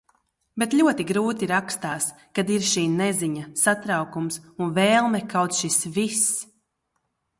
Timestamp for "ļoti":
0.77-1.03